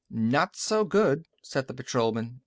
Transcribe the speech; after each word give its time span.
"Not 0.09 0.55
so 0.55 0.83
good," 0.83 1.27
said 1.43 1.67
the 1.67 1.75
patrolman. 1.75 2.39